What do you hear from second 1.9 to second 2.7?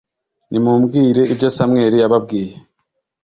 yababwiye